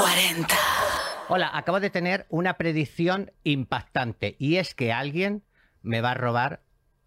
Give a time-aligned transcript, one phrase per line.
[0.00, 0.54] 40.
[1.28, 5.42] Hola, acabo de tener una predicción impactante y es que alguien
[5.82, 6.60] me va a robar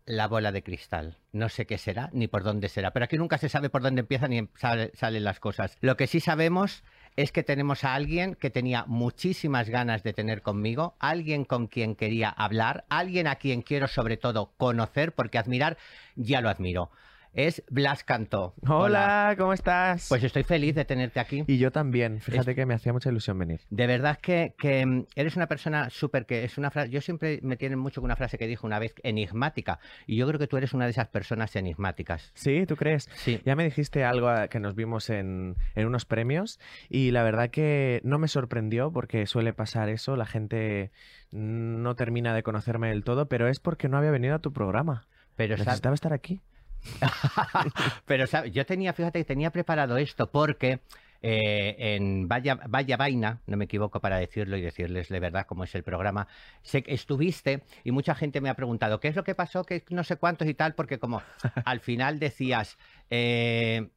[0.06, 1.18] la bola de cristal.
[1.32, 4.02] No sé qué será ni por dónde será, pero aquí nunca se sabe por dónde
[4.02, 5.78] empiezan ni sale- salen las cosas.
[5.82, 6.84] Lo que sí sabemos
[7.16, 11.96] es que tenemos a alguien que tenía muchísimas ganas de tener conmigo, alguien con quien
[11.96, 15.78] quería hablar, alguien a quien quiero sobre todo conocer, porque admirar
[16.16, 16.90] ya lo admiro.
[17.34, 18.56] Es Blas Cantó.
[18.68, 20.08] Hola, ¿cómo estás?
[20.10, 21.44] Pues estoy feliz de tenerte aquí.
[21.48, 22.22] y yo también.
[22.22, 23.62] Fíjate que me hacía mucha ilusión venir.
[23.70, 26.90] De verdad que, que, mm, eres una persona súper que es una frase.
[26.90, 29.80] Yo siempre me tienen mucho con una frase que dijo una vez enigmática.
[30.08, 32.32] Y yo creo que tú eres una de esas personas enigmáticas.
[32.34, 32.66] ¿Sí?
[32.66, 33.08] ¿Tú crees?
[33.14, 33.40] Sí.
[33.46, 38.02] Ya me dijiste algo que nos vimos en, en unos premios y la verdad que
[38.04, 40.92] no me sorprendió porque suele pasar eso, la gente
[41.32, 45.06] no termina de conocerme del todo, pero es porque no había venido a tu programa.
[45.36, 46.42] Pero, Necesitaba estar aquí.
[48.06, 50.80] pero yo tenía, fíjate tenía preparado esto porque
[51.22, 55.64] eh, en Vaya, Vaya Vaina, no me equivoco para decirlo y decirles de verdad cómo
[55.64, 56.28] es el programa,
[56.62, 59.84] sé que estuviste y mucha gente me ha preguntado qué es lo que pasó, que
[59.90, 61.22] no sé cuántos y tal, porque como
[61.66, 62.78] al final decías...
[63.10, 63.90] eh,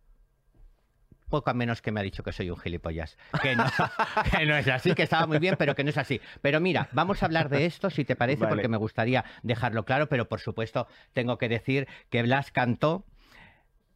[1.33, 3.17] poco a menos que me ha dicho que soy un gilipollas.
[3.41, 3.65] Que no,
[4.31, 6.21] que no es así, que estaba muy bien, pero que no es así.
[6.43, 8.55] Pero mira, vamos a hablar de esto, si te parece, Vale.
[8.55, 13.07] porque me gustaría dejarlo claro, pero por supuesto tengo que decir que Blas cantó,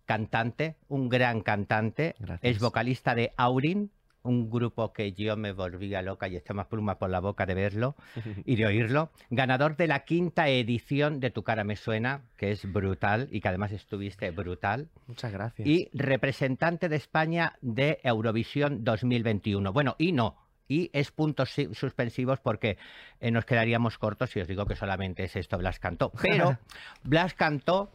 [0.06, 2.56] cantante, un gran cantante, Gracias.
[2.56, 3.90] es vocalista de Aurin,
[4.26, 7.54] un grupo que yo me volvía loca y está más pluma por la boca de
[7.54, 7.96] verlo
[8.44, 9.10] y de oírlo.
[9.30, 13.48] Ganador de la quinta edición de Tu cara me suena, que es brutal y que
[13.48, 15.66] además estuviste brutal Muchas gracias.
[15.66, 19.72] y representante de España de Eurovisión 2021.
[19.72, 20.36] Bueno, y no.
[20.68, 22.76] Y es puntos si- suspensivos porque
[23.20, 26.10] eh, nos quedaríamos cortos si os digo que solamente es esto Blas cantó.
[26.22, 26.58] Pero
[27.04, 27.92] Blas cantó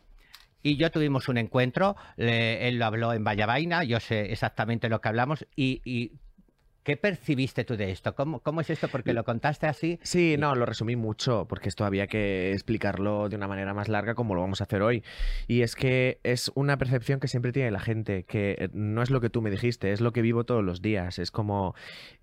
[0.64, 4.90] y yo tuvimos un encuentro, le- él lo habló en Valla Vaina, yo sé exactamente
[4.90, 6.12] lo que hablamos y, y
[6.84, 8.16] ¿qué percibiste tú de esto?
[8.16, 8.88] ¿Cómo, ¿Cómo es esto?
[8.88, 10.00] Porque lo contaste así.
[10.02, 14.16] Sí, no, lo resumí mucho porque esto había que explicarlo de una manera más larga
[14.16, 15.04] como lo vamos a hacer hoy.
[15.48, 19.12] Y es que es una percepción que siempre tiene la gente, que eh, no es
[19.12, 21.20] lo que tú me dijiste, es lo que vivo todos los días.
[21.20, 21.76] Es como,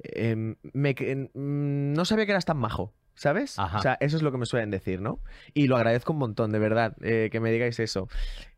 [0.03, 2.93] em, me mm, no sabía que eras tan majo.
[3.19, 3.59] ¿Sabes?
[3.59, 3.79] Ajá.
[3.79, 5.19] O sea, eso es lo que me suelen decir, ¿no?
[5.53, 8.09] Y lo agradezco un montón, de verdad, eh, que me digáis eso.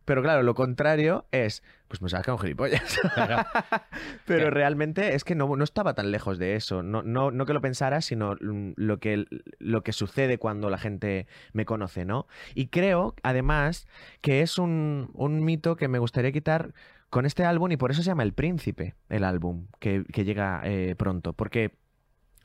[0.04, 3.00] Pero claro, lo contrario es, pues me saca un gilipollas.
[4.26, 6.82] Pero, realmente es que no, no estaba tan lejos de eso.
[6.82, 9.24] No, no, no que lo pensara, sino mm, lo que,
[9.58, 12.26] lo que sucede cuando la gente me conoce, ¿no?
[12.54, 13.88] Y creo, además,
[14.20, 16.74] que es un, un mito que me gustaría quitar
[17.08, 20.60] con este álbum y por eso se llama El Príncipe, el álbum, que, que llega
[20.64, 21.32] eh, pronto.
[21.32, 21.79] Porque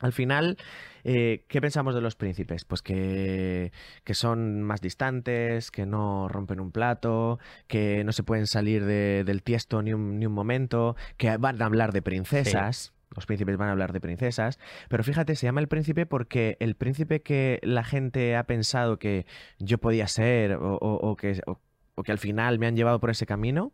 [0.00, 0.56] al final,
[1.04, 2.64] eh, ¿qué pensamos de los príncipes?
[2.64, 3.72] Pues que,
[4.04, 9.24] que son más distantes, que no rompen un plato, que no se pueden salir de-
[9.24, 12.92] del tiesto ni un, ni un momento, que van a hablar de princesas.
[13.14, 14.58] Los príncipes van a hablar de princesas.
[14.88, 19.24] Pero fíjate, se llama el príncipe porque el príncipe que la gente ha pensado que
[19.58, 21.60] yo podía ser o, o- o que, o-
[21.94, 23.72] o que al final me han llevado por ese camino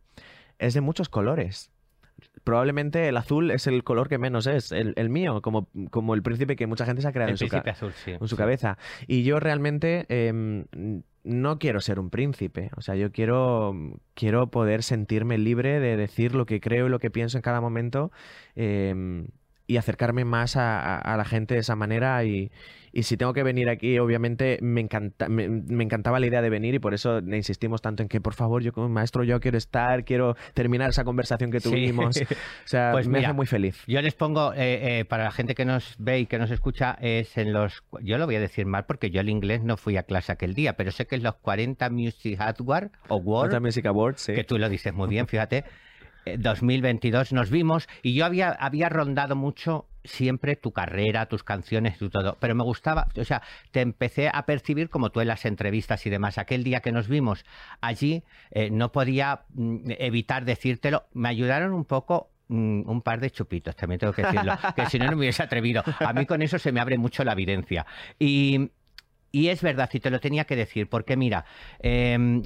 [0.58, 1.72] es de muchos colores
[2.44, 6.22] probablemente el azul es el color que menos es, el, el mío, como, como el
[6.22, 8.10] príncipe que mucha gente se ha creado el en su, azul, sí.
[8.12, 8.36] en su sí.
[8.36, 8.78] cabeza.
[9.06, 10.64] Y yo realmente em,
[11.24, 13.74] no quiero ser un príncipe, o sea, yo quiero,
[14.14, 17.60] quiero poder sentirme libre de decir lo que creo y lo que pienso en cada
[17.60, 18.10] momento.
[18.56, 19.26] em,
[19.68, 22.50] y acercarme más a, a- a la gente de esa manera y,
[22.92, 26.50] y si tengo que venir aquí obviamente me, encanta, me, me encantaba la idea de
[26.50, 29.56] venir y por eso insistimos tanto en que por favor yo como maestro yo quiero
[29.58, 31.70] estar quiero terminar esa conversación que Sí.
[31.70, 32.26] tuvimos o
[32.66, 35.54] sea Pues me mira, hace muy feliz Yo les pongo, eh, eh, para la gente
[35.54, 37.82] que nos ve y que nos escucha, es en los.
[38.02, 40.54] Yo lo voy a decir mal porque yo el inglés no fui a clase aquel
[40.54, 44.34] día, pero sé que es los 40 Music Award Otra Music Awards sí.
[44.34, 45.64] que tú lo dices muy bien, fíjate.
[46.26, 51.98] eh, 2022 nos vimos y yo había, había rondado mucho siempre tu carrera, tus canciones,
[51.98, 55.44] tu todo, pero me gustaba, o sea, te empecé a percibir como tú en las
[55.44, 56.38] entrevistas y demás.
[56.38, 57.44] Aquel día que nos vimos
[57.80, 63.30] allí, eh, no podía mm, evitar decírtelo, me ayudaron un poco mm, un par de
[63.30, 65.82] chupitos, también tengo que decirlo, que si no, no me hubiese atrevido.
[66.00, 67.86] A mí con eso se me abre mucho la evidencia.
[68.18, 68.70] Y,
[69.30, 71.44] y es verdad, y te lo tenía que decir, porque mira,
[71.78, 72.42] em,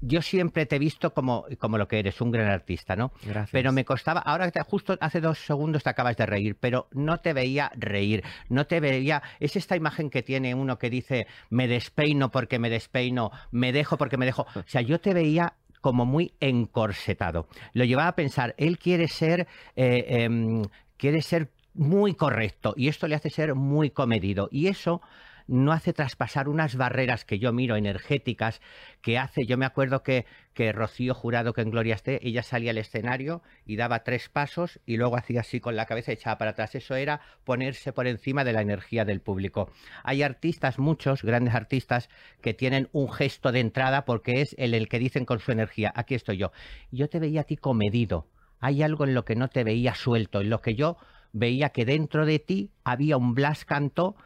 [0.00, 3.12] yo siempre te he visto como, como lo que eres, un gran artista, ¿no?
[3.22, 3.50] Gracias.
[3.50, 7.32] Pero me costaba, ahora justo hace dos segundos te acabas de reír, pero no te
[7.32, 12.30] veía reír, no te veía, es esta imagen que tiene uno que dice, me despeino
[12.30, 16.34] porque me despeino, me dejo porque me dejo, o sea, yo te veía como muy
[16.40, 17.46] encorsetado.
[17.72, 20.62] Lo llevaba a pensar, él quiere ser, eh, em,
[20.96, 25.00] quiere ser muy correcto y esto le hace ser muy comedido y eso
[25.46, 28.60] no hace traspasar unas barreras que yo miro energéticas
[29.02, 32.70] que hace, yo me acuerdo que, que Rocío Jurado, que en Gloria esté, ella salía
[32.70, 36.52] al escenario y daba tres pasos y luego hacía así con la cabeza echada para
[36.52, 36.74] atrás.
[36.74, 39.70] Eso era ponerse por encima de la energía del público.
[40.04, 42.08] Hay artistas, muchos grandes artistas,
[42.40, 45.92] que tienen un gesto de entrada porque es el, el que dicen con su energía,
[45.94, 46.52] aquí estoy yo.
[46.90, 48.26] Yo te veía a ti comedido.
[48.60, 50.98] Hay algo en lo que no te veía suelto, en lo que yo
[51.32, 54.16] veía que dentro de ti había un Blas Cantó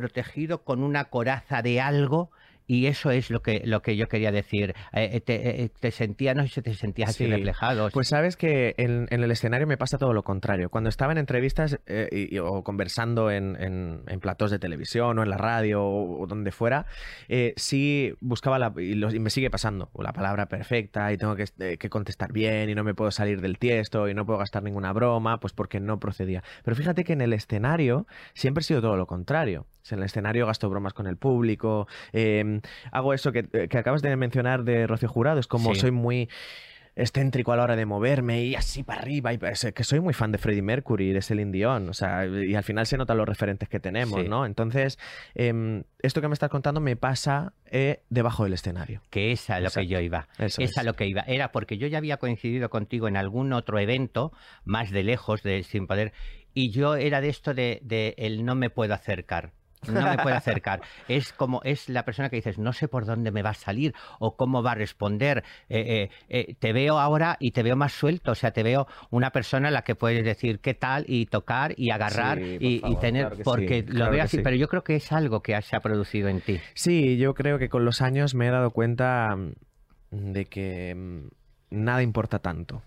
[0.00, 2.30] protegido con una coraza de algo
[2.70, 4.74] y eso es lo que, lo que yo quería decir.
[4.92, 7.30] Eh, eh, te, eh, te, sentía, no sé si te sentías así Sí.
[7.30, 7.88] reflejado.
[7.90, 10.68] Pues sabes que en, en el escenario me pasa todo lo contrario.
[10.68, 15.22] Cuando estaba en entrevistas eh, y- o conversando en, en, en platós de televisión o
[15.22, 16.84] en la radio o, o donde fuera,
[17.30, 21.36] eh, sí buscaba la, y, lo- y me sigue pasando la palabra perfecta y tengo
[21.36, 24.62] que, que contestar bien y no me puedo salir del tiesto y no puedo gastar
[24.62, 26.42] ninguna broma, pues porque no procedía.
[26.64, 29.64] Pero fíjate que en el escenario siempre ha sido todo lo contrario.
[29.92, 32.60] En el escenario gasto bromas con el público, eh,
[32.92, 35.80] hago eso que, que acabas de mencionar de Rocío Jurado, es como Sí.
[35.80, 36.28] soy muy
[36.96, 39.32] excéntrico a la hora de moverme y así para arriba.
[39.32, 41.88] Y es que soy muy fan de Freddie Mercury y de Celine Dion.
[41.88, 44.28] O sea, y al final se notan los referentes que tenemos, Sí.
[44.28, 44.44] ¿no?
[44.44, 44.98] Entonces,
[45.36, 49.00] em, esto que me estás contando me pasa eh, debajo del escenario.
[49.10, 50.26] que es a lo que yo iba.
[50.38, 51.20] Eso es a lo que iba.
[51.22, 54.32] Era porque yo ya había coincidido contigo en algún otro evento,
[54.64, 56.12] más de lejos, de sin poder,
[56.52, 59.52] y yo era de esto de, de el no me puedo acercar.
[59.86, 60.80] No me puedo acercar.
[61.08, 63.94] Es como, es la persona que dices, no sé por dónde me va a salir
[64.18, 65.44] o cómo va a responder.
[65.68, 68.32] Eh, eh, eh, te veo ahora y te veo más suelto.
[68.32, 71.74] O sea, te veo una persona a la que puedes decir qué tal y tocar
[71.76, 73.22] y agarrar Sí, y, tener.
[73.22, 74.42] claro que sí, porque lo claro veo así, sí.
[74.42, 76.60] pero yo creo que es algo que se ha producido en ti.
[76.74, 81.28] Sí, yo creo que con los años me he dado cuenta mm, de que mm,
[81.70, 82.82] nada importa tanto.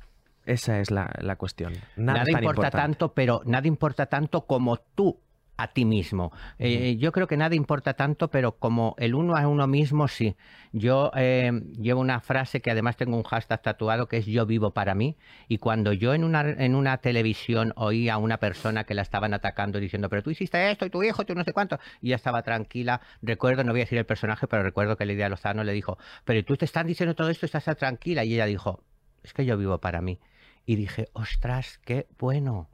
[0.45, 1.73] Esa es la, la cuestión.
[1.95, 2.77] Nada, importa importante.
[2.77, 5.19] tanto, pero nada importa tanto como tú
[5.61, 6.31] a ti mismo.
[6.59, 10.35] Eh, yo creo que nada importa tanto, pero como el uno a uno mismo, sí.
[10.71, 14.71] Yo eh, llevo una frase que además tengo un hashtag tatuado que es yo vivo
[14.71, 15.17] para mí.
[15.47, 19.33] Y cuando yo en una, en una televisión oí a una persona que la estaban
[19.33, 22.15] atacando diciendo, pero tú hiciste esto y tu hijo, tú no sé cuánto, y ella
[22.15, 23.01] estaba tranquila.
[23.21, 26.43] Recuerdo, no voy a decir el personaje, pero recuerdo que Lidia Lozano le dijo, pero
[26.43, 28.23] tú te están diciendo todo esto, estás tranquila.
[28.23, 28.83] Y ella dijo,
[29.23, 30.19] es que yo vivo para mí.
[30.65, 32.69] Y dije, ostras, qué bueno,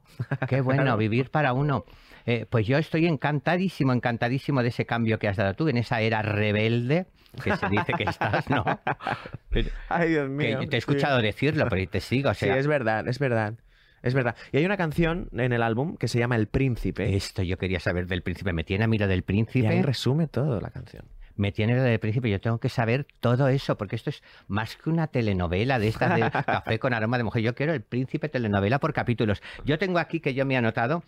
[0.48, 1.84] qué bueno vivir para uno.
[2.30, 6.02] Eh, pues yo estoy encantadísimo, encantadísimo de ese cambio que has dado tú en esa
[6.02, 7.06] era rebelde
[7.42, 8.64] que se dice que estás, ¿no?
[9.88, 10.58] Ay, Dios que mío.
[10.58, 10.76] te he sí.
[10.76, 12.28] escuchado decirlo, pero te sigo.
[12.28, 13.54] O Sí, es verdad, es verdad.
[14.02, 14.36] Es verdad.
[14.52, 17.16] Y hay una canción en el álbum que se llama El Príncipe.
[17.16, 18.52] esto yo quería saber del príncipe.
[18.52, 19.82] Me tiene a mí lo del Y ahí príncipe.
[19.82, 21.06] resume todo la canción.
[21.34, 22.28] Me tiene lo del príncipe.
[22.28, 26.14] Yo tengo que saber todo eso, porque esto es más que una telenovela de estas
[26.14, 27.42] de café con aroma de mujer.
[27.42, 29.40] Yo quiero el príncipe telenovela por capítulos.
[29.64, 31.02] Yo tengo aquí que yo me he anotado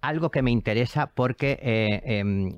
[0.00, 2.56] algo que me interesa porque eh, em,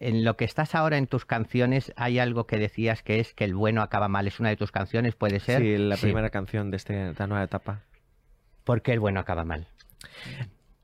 [0.00, 3.44] en lo que estás ahora en tus canciones hay algo que decías que es que
[3.44, 4.26] el bueno acaba mal.
[4.26, 5.60] Es una de tus canciones, puede ser.
[5.62, 7.80] Sí, la primera canción de este- esta nueva etapa.
[8.64, 9.68] ¿Por qué el bueno acaba mal?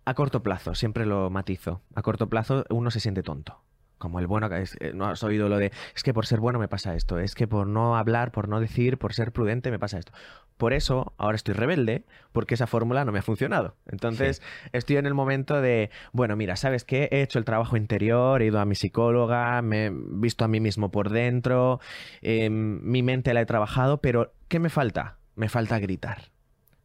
[0.04, 1.82] A corto plazo, siempre lo matizo.
[1.94, 3.60] A corto plazo uno se siente tonto.
[3.98, 6.58] Como el bueno, es- eh, no has oído lo de, es que por ser bueno
[6.58, 9.78] me pasa esto, es que por no hablar, por no decir, por ser prudente me
[9.78, 10.12] pasa esto.
[10.56, 13.76] Por eso ahora estoy rebelde, porque esa fórmula no me ha funcionado.
[13.86, 14.42] Entonces
[14.72, 17.08] estoy en el momento de, bueno, mira, ¿sabes qué?
[17.12, 20.58] He hecho el trabajo interior, he ido a mi psicóloga, me he visto a mí
[20.58, 21.80] mismo por dentro,
[22.22, 25.18] eh, mi mente la he trabajado, pero ¿qué me falta?
[25.36, 26.22] Me falta gritar.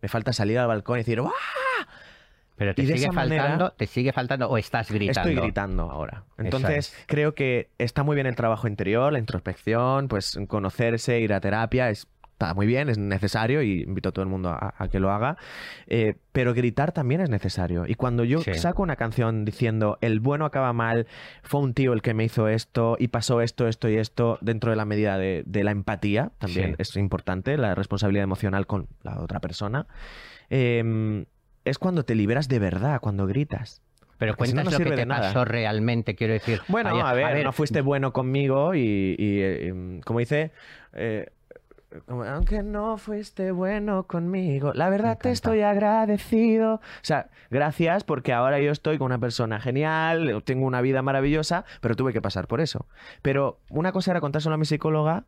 [0.01, 1.87] Me falta salir al balcón y decir, ¡ah!
[2.55, 5.29] Pero te Y sigue manera- faltando, te sigue faltando o estás gritando.
[5.29, 6.23] Estoy gritando ahora.
[6.37, 7.05] Entonces, es.
[7.07, 11.89] creo que está muy bien el trabajo interior, la introspección, pues conocerse, ir a terapia,
[11.89, 14.99] es- está muy bien, es necesario y invito a todo el mundo a, a que
[14.99, 15.37] lo haga.
[15.87, 17.85] Eh, pero gritar también es necesario.
[17.87, 18.53] Y cuando yo Sí.
[18.55, 21.07] saco una canción diciendo el bueno acaba mal,
[21.43, 24.71] fue un tío el que me hizo esto y pasó esto, esto y esto, dentro
[24.71, 26.75] de la medida de, de la empatía, también Sí.
[26.79, 29.87] es importante, la responsabilidad emocional con la otra persona.
[30.49, 31.25] eh,
[31.65, 33.81] es cuando te liberas de verdad, cuando gritas.
[34.17, 35.21] Pero Porque si no, cuéntanos no lo que te nada.
[35.21, 36.61] pasó realmente, quiero decir.
[36.67, 40.51] Bueno, Ay, a, ver, no fuiste bueno conmigo y, y, eh, em, como dice,
[40.93, 41.29] eh,
[42.05, 46.75] como, aunque no fuiste bueno conmigo, la verdad te estoy agradecido.
[46.75, 51.65] O sea, gracias porque ahora yo estoy con una persona genial, tengo una vida maravillosa,
[51.81, 52.87] pero tuve que pasar por eso.
[53.21, 55.25] Pero una cosa era contárselo a mi psicóloga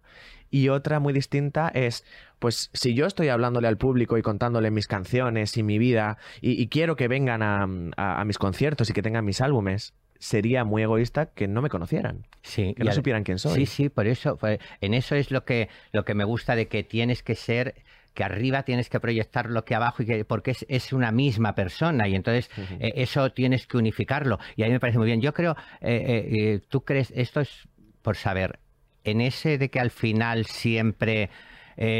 [0.52, 2.04] y otra muy distinta es,
[2.40, 6.52] pues si yo estoy hablándole al público y contándole mis canciones y mi vida y,
[6.62, 7.68] y quiero que vengan a,
[7.98, 9.94] a- a mis conciertos y que tengan mis álbumes,
[10.26, 13.54] sería muy egoísta que no me conocieran, Sí, que no al- supieran quién soy.
[13.54, 14.38] Sí, sí, por eso,
[14.82, 17.76] en eso es lo que, lo que me gusta de que tienes que ser
[18.16, 21.54] que arriba tienes que proyectar lo que abajo y que, porque es, es una misma
[21.54, 24.40] persona y entonces eh, eso tienes que unificarlo.
[24.56, 25.20] Y a mí me parece muy bien.
[25.22, 27.68] Yo creo, eh, eh, tú crees, esto es
[28.02, 28.60] por saber,
[29.04, 31.30] en ese de que al final siempre...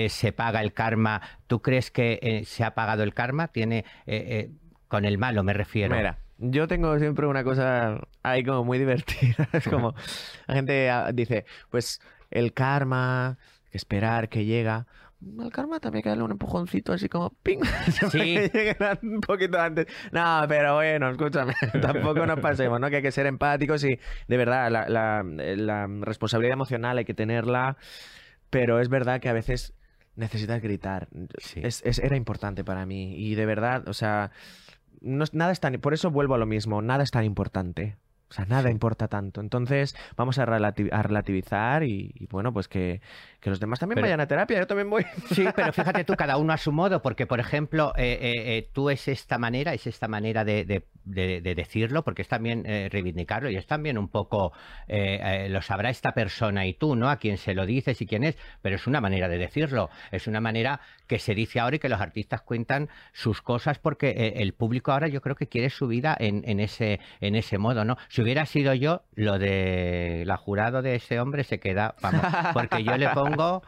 [0.08, 1.22] se paga el karma.
[1.48, 3.50] ¿Tú crees que se ha pagado el karma?
[3.50, 3.84] Tiene
[4.88, 5.98] con el malo, me refiero.
[5.98, 9.48] Mira, yo tengo siempre una cosa ahí como muy divertida.
[9.54, 9.94] Es como
[10.48, 12.02] la gente ah, dice, pues
[12.32, 13.38] el karma,
[13.72, 14.88] que esperar que llega.
[15.40, 17.60] Al karma también hay que darle un empujoncito así como ping.
[18.12, 18.38] Sí.
[19.02, 19.88] un poquito antes.
[20.12, 22.90] No, pero bueno, escúchame, tampoco nos pasemos, ¿no?
[22.90, 27.14] Que hay que ser empáticos y de verdad la, la, la responsabilidad emocional hay que
[27.14, 27.78] tenerla,
[28.50, 29.74] pero es verdad que a veces
[30.16, 31.08] necesitas gritar.
[31.40, 31.62] Sí.
[31.64, 34.32] Es, es- era importante para mí y de verdad, o sea,
[35.02, 37.96] no, es- nada es tan, por eso vuelvo a lo mismo, nada es tan importante.
[38.28, 39.40] O sea, nada importa tanto.
[39.40, 43.00] Entonces, vamos a, relati- a relativizar y, y, bueno, pues que,
[43.40, 44.58] que los demás también Pero- vayan a terapia.
[44.58, 45.06] Yo también voy.
[45.32, 48.70] Sí, pero fíjate tú, cada uno a su modo, porque, por ejemplo, eh, eh, eh,
[48.74, 52.64] tú es esta manera, es esta manera de, de- de- de decirlo, porque es también
[52.66, 54.54] eh, reivindicarlo y es también un poco,
[55.50, 57.12] lo sabrá esta persona y tú, ¿no?
[57.12, 60.26] A quien se lo dices y quién es, pero es una manera de decirlo, es
[60.26, 64.34] una manera que se dice ahora y que los artistas cuentan sus cosas porque eh,
[64.38, 67.86] el público ahora yo creo que quiere su vida en, en ese, en ese modo,
[67.86, 67.98] ¿no?
[68.10, 72.22] Si hubiera sido yo, lo de la jurado de ese hombre se queda, vamos,
[72.54, 73.64] porque yo le pongo,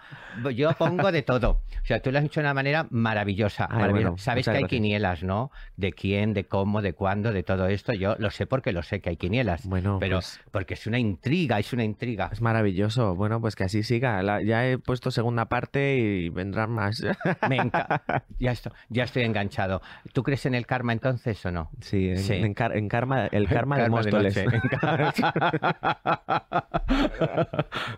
[0.54, 1.62] yo pongo de todo.
[1.84, 3.68] O sea, tú lo has hecho de una manera maravillosa.
[3.70, 4.04] Ay, maravillosa.
[4.10, 4.70] bueno, Sabes que hay gracias.
[4.70, 5.52] quinielas, ¿no?
[5.78, 7.94] De quién, de cómo, de cuándo, de todo esto.
[7.94, 9.66] Yo lo sé porque lo sé que hay quinielas.
[9.66, 12.30] Bueno, pero pues- porque es una intriga, es una intriga.
[12.32, 13.16] Es maravilloso.
[13.16, 14.22] Bueno, pues que así siga.
[14.24, 17.02] La- ya he puesto segunda parte y vendrán más.
[17.50, 19.82] Me enca- ya, esto- ya estoy enganchado.
[20.14, 21.70] ¿Tú crees en el karma entonces o no?
[21.82, 22.34] Sí, en, Sí.
[22.36, 24.36] en car- en karma, el karma, de Móstoles.
[24.36, 24.60] noche.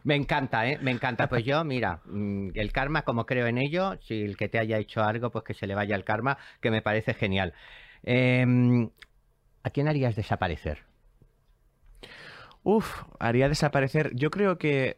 [0.04, 0.78] Me encanta, ¿eh?
[0.82, 1.28] Me encanta.
[1.30, 4.78] Pues yo, mira, mm, el karma, como creo en ello, si el que te haya
[4.78, 7.54] hecho algo, pues que se le vaya el karma, que me parece genial.
[8.04, 8.90] Em,
[9.64, 10.80] ¿A quién harías desaparecer?
[12.64, 14.12] Uf, haría desaparecer.
[14.16, 14.98] Yo creo que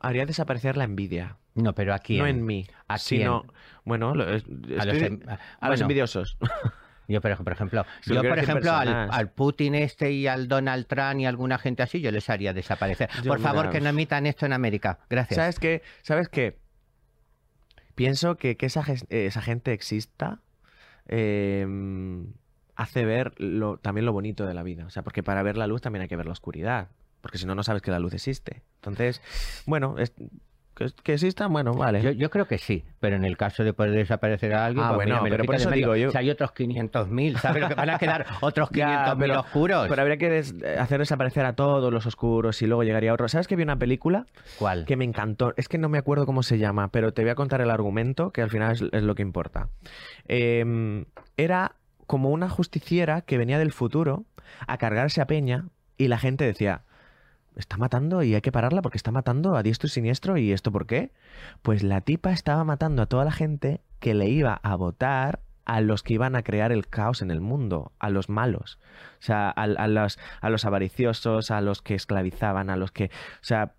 [0.00, 1.36] haría desaparecer la envidia.
[1.54, 2.18] No, pero ¿a quién?
[2.20, 3.44] No en mí, ¿A sino.
[3.84, 4.44] Bueno, lo- es-
[4.78, 5.38] A los, em- a los
[5.78, 6.36] bueno, envidiosos.
[7.06, 11.20] Yo, por ej- por ejemplo, yo, por ejemplo, al, Putin este y al Donald Trump
[11.20, 13.10] y alguna gente así, yo les haría desaparecer.
[13.22, 15.00] Yo, por favor, mira, que no emitan esto en América.
[15.10, 15.36] Gracias.
[15.36, 15.82] ¿Sabes qué?
[16.00, 16.56] ¿Sabes qué?
[17.94, 20.40] Pienso que que esa, esa gente exista
[21.06, 21.66] eh,
[22.74, 24.86] hace ver lo- también lo bonito de la vida.
[24.86, 26.88] O sea, porque para ver la luz también hay que ver la oscuridad.
[27.20, 28.62] Porque si no, no sabes que la luz existe.
[28.76, 29.20] Entonces,
[29.66, 30.14] bueno, es-
[30.74, 32.02] que, que exista, bueno, vale.
[32.02, 34.88] Yo, yo creo que sí, pero en el caso de poder desaparecer a alguien, Ah,
[34.88, 37.62] pues bueno, mira, me lo pero por eso digo yo- Si hay otros 500.000, ¿sabes
[37.62, 39.86] lo que van a quedar otros Ya, 500.000 pero- oscuros?
[39.88, 43.28] Pero habría que des- hacer desaparecer a todos los oscuros y luego llegaría otro.
[43.28, 44.26] ¿Sabes que vi una película
[44.58, 44.84] ¿Cuál?
[44.84, 45.54] que me encantó?
[45.56, 48.30] Es que no me acuerdo cómo se llama, pero te voy a contar el argumento,
[48.32, 49.68] que al final es, es lo que importa.
[50.28, 51.04] Eh,
[51.36, 51.76] era
[52.06, 54.24] como una justiciera que venía del futuro
[54.66, 55.66] a cargarse a Peña
[55.96, 56.82] y la gente decía,
[57.56, 60.72] está matando y hay que pararla porque está matando a diestro y siniestro y esto
[60.72, 61.12] por qué?
[61.62, 65.80] Pues la tipa estaba matando a toda la gente que le iba a votar a
[65.80, 68.78] los que iban a crear el caos en el mundo, a los malos,
[69.18, 73.44] o sea, a, los, a los avariciosos, a los que esclavizaban, a los que, o
[73.44, 73.72] sea,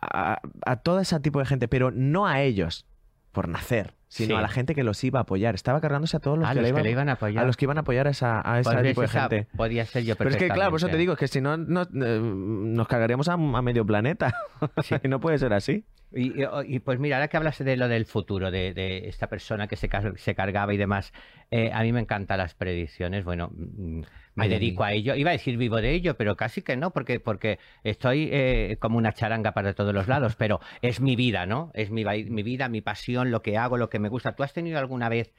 [0.00, 2.86] a, a todo ese tipo de gente, pero no a ellos
[3.32, 4.38] por nacer, sino Sí.
[4.38, 5.54] a la gente que los iba a apoyar.
[5.54, 7.44] Estaba cargándose a todos los, a que, los le que iban, le iban a apoyar.
[7.44, 9.46] a los que iban a apoyar a, esa, a ese tipo de gente.
[9.56, 11.82] Podía ser yo Pero es que, claro, por eso te digo, que si no, no,
[11.82, 14.34] eh, nos cargaríamos a, a medio planeta.
[15.04, 15.84] y no puede ser así.
[16.12, 19.28] Y, y- y, pues mira, ahora que hablas de lo del futuro, de, de esta
[19.28, 21.12] persona que se, car- se cargaba y demás,
[21.52, 23.24] eh, a mí me encantan las predicciones.
[23.24, 24.00] Bueno, mm,
[24.34, 25.14] me dedico a ello.
[25.14, 28.98] Iba a decir vivo de ello, pero casi que no, porque, porque estoy eh, como
[28.98, 31.70] una charanga para todos los lados, pero es mi vida, ¿no?
[31.74, 34.32] Es mi, mi vida, mi pasión, lo que hago, lo que me gusta.
[34.34, 35.32] ¿Tú has tenido alguna vez,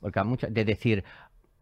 [0.00, 1.02] porque a de decir,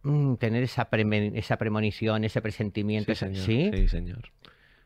[0.03, 3.13] mm, tener esa, esa premonición, ese presentimiento?
[3.13, 3.71] esa- ¿Sí?
[3.73, 4.31] Sí, señor.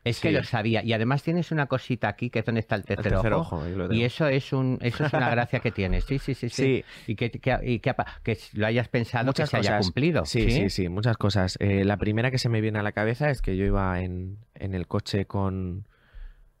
[0.03, 0.83] Es que lo sabía.
[0.83, 3.57] Y además tienes una cosita aquí que es donde está el El tercer, ojo.
[3.57, 3.63] ojo.
[3.63, 6.05] ahí lo Y eso es un, eso es una gracia que tienes.
[6.05, 6.63] Sí, sí, sí, sí.
[6.63, 6.85] Sí.
[7.07, 9.85] Y que, que, y que, apa- que lo hayas pensado Muchas que se haya cosas.
[9.87, 10.25] cumplido.
[10.25, 11.57] Sí, sí, sí, muchas cosas.
[11.59, 14.37] Eh, la primera que se me viene a la cabeza es que yo iba en,
[14.55, 15.85] en el coche con...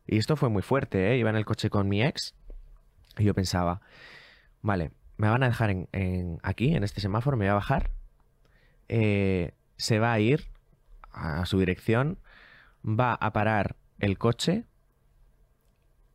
[0.05, 1.17] Y esto fue muy fuerte, ¿eh?
[1.17, 2.35] Iba en el coche con mi ex
[3.17, 3.79] y yo pensaba,
[4.61, 7.91] vale, me van a dejar en, en- aquí, en este semáforo, me voy a bajar,
[8.87, 10.47] eh, se va a ir
[11.11, 12.17] a su dirección,
[12.83, 14.65] va a parar el coche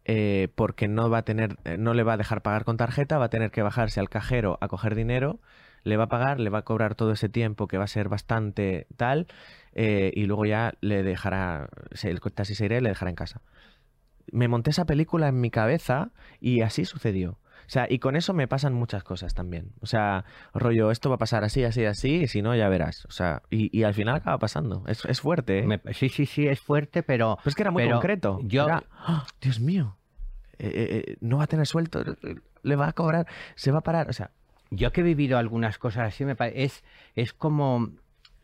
[0.06, 3.18] eh, porque no va a tener, eh, no le va a dejar pagar con tarjeta,
[3.18, 5.40] va a tener que bajarse al cajero a coger dinero,
[5.82, 8.08] le va a pagar, le va a cobrar todo ese tiempo que va a ser
[8.08, 9.28] bastante tal,
[9.72, 11.70] eh, y luego ya le dejará,
[12.02, 13.40] el taxi se irá le dejará en casa.
[14.30, 17.38] Me monté esa película en mi cabeza y así sucedió.
[17.66, 19.72] O sea, y con eso me pasan muchas cosas también.
[19.80, 23.04] O sea, rollo, esto va a pasar así, así, así, y si no, ya verás.
[23.06, 24.84] O sea, y, y al final acaba pasando.
[24.86, 25.66] Es, es fuerte, ¿eh?
[25.66, 27.36] Me- sí, sí, sí, es fuerte, pero...
[27.38, 28.38] Pero es que era muy concreto.
[28.42, 29.26] Yo, Era, ¡Ah!
[29.40, 29.96] Dios mío,
[30.58, 32.04] eh, eh, eh, no va a tener suelto,
[32.62, 34.08] le va a cobrar, se va a parar.
[34.08, 34.30] O sea,
[34.70, 36.84] Yo que he vivido algunas cosas así, me pare- es,
[37.16, 37.90] es como,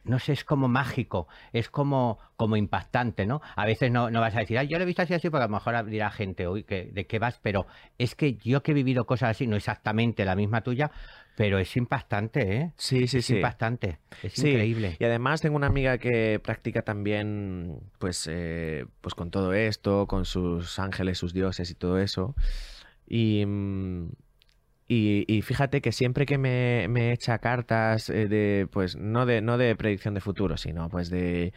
[0.05, 3.41] no sé, es como mágico, es como, como impactante, ¿no?
[3.57, 5.45] A veces no, no vas a decir, "Ay, yo lo he visto así, así, porque
[5.45, 7.39] a lo mejor dirá gente, uy, que, ¿de qué vas?
[7.43, 7.67] Pero
[7.99, 10.91] es que yo que he vivido cosas así, no exactamente la misma tuya,
[11.37, 12.73] pero es impactante, ¿eh?
[12.77, 13.37] sí, sí, es sí.
[13.37, 14.97] impactante, es Sí, increíble.
[14.99, 20.25] Y además tengo una amiga que practica también, pues, eh, pues con todo esto, con
[20.25, 22.35] sus ángeles, sus dioses y todo eso.
[23.07, 24.11] Y, mm,
[24.93, 29.57] y, fíjate que siempre que me, me echa cartas eh, de, pues, no de, no
[29.57, 31.53] de predicción de futuro, sino pues de,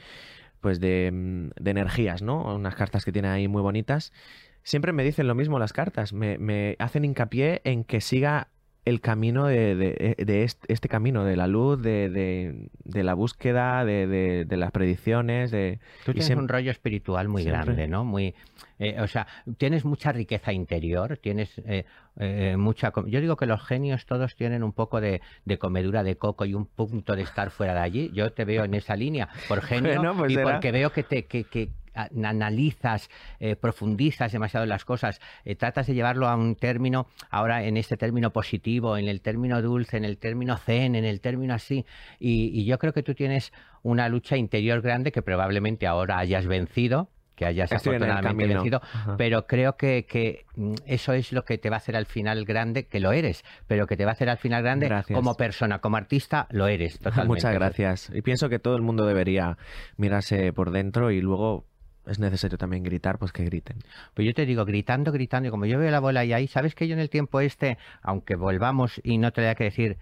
[0.62, 2.56] pues de, mm, de energías, ¿no?
[2.56, 4.14] Unas cartas que tiene ahí muy bonitas.
[4.62, 8.50] Siempre me dicen lo mismo las cartas, me, me hacen hincapié en que siga
[8.86, 13.86] el camino de, de- de este, este camino, de la luz, de, de- la búsqueda,
[13.86, 15.80] de, las predicciones, de...
[16.06, 17.64] Tú tienes un rollo espiritual muy siempre.
[17.64, 18.04] grande, ¿no?
[18.04, 18.36] Muy,
[18.80, 19.26] eh, o sea,
[19.58, 21.86] tienes mucha riqueza interior, tienes eh,
[22.20, 22.92] eh, mucha...
[23.08, 26.54] Yo digo que los genios todos tienen un poco de, de comedura de coco y
[26.54, 28.12] un punto de estar fuera de allí.
[28.14, 30.52] Yo te veo en esa línea por genio Bueno, pues y será.
[30.52, 31.26] porque veo que te...
[31.26, 33.10] Que, analizas,
[33.40, 37.98] eh, profundizas demasiado las cosas, eh, tratas de llevarlo a un término, ahora en este
[37.98, 41.86] término positivo, en el término dulce, en el término zen, en el término así,
[42.20, 46.48] y, y yo creo que tú tienes una lucha interior grande que probablemente ahora hayas
[46.48, 49.16] vencido, que hayas Estoy afortunadamente vencido, Ajá.
[49.18, 52.46] pero creo que, que, mm, eso es lo que te va a hacer al final
[52.46, 55.16] grande, que lo eres, pero que te va a hacer al final grande Gracias.
[55.16, 57.28] como persona, como artista, lo eres totalmente.
[57.28, 58.12] Muchas gracias.
[58.14, 59.58] Y pienso que todo el mundo debería
[59.98, 61.66] mirarse por dentro y luego
[62.06, 63.80] es necesario también gritar, pues que griten.
[64.14, 66.76] Pues yo te digo, gritando, gritando, y como yo veo la bola ahí, ahí, ¿sabes
[66.76, 69.98] que yo en el tiempo este, aunque volvamos y no te haya que decir,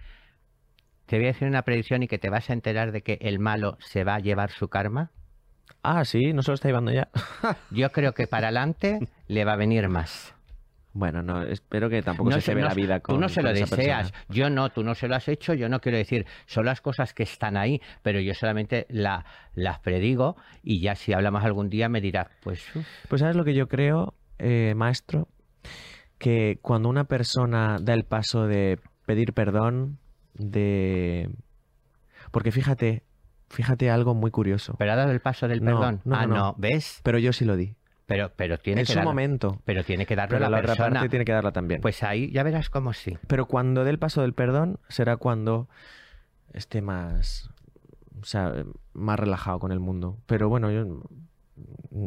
[1.06, 3.38] te voy a decir una predicción y que te vas a enterar de que el
[3.38, 5.10] malo se va a llevar su karma?
[5.82, 7.08] Ah, sí, no se lo está llevando ya.
[7.70, 10.34] Yo creo que para adelante le va a venir más.
[10.94, 13.28] Bueno, no, espero que tampoco No se se- lleve no la vida con Tú no
[13.30, 14.24] se lo deseas, persona.
[14.28, 17.14] yo no, tú no se lo has hecho, yo no quiero decir, son las cosas
[17.14, 21.88] que están ahí, pero yo solamente la- las predigo y ya si hablamos algún día
[21.88, 25.28] me dirás, pues uf, Pues sabes lo que yo creo, eh, maestro,
[26.18, 29.98] que cuando una persona da el paso de pedir perdón,
[30.34, 31.30] de...
[32.30, 33.02] Porque fíjate,
[33.48, 34.74] fíjate algo muy curioso.
[34.78, 36.00] pero ha dado el paso del No, perdón.
[36.04, 36.54] no, ah, no, no, no.
[36.58, 37.00] ¿ves?
[37.02, 37.74] Pero yo sí lo di.
[38.12, 39.60] Pero, pero tiene En que su momento.
[39.64, 41.00] Pero tiene que darlo Pero la, la otra persona.
[41.00, 41.80] parte tiene que darla también.
[41.80, 43.16] Pues ahí ya verás cómo sí.
[43.26, 45.68] Pero cuando dé el paso del perdón será cuando
[46.52, 47.50] esté más,
[48.20, 48.52] o sea,
[48.92, 50.18] más relajado con el mundo.
[50.26, 51.02] Pero bueno, yo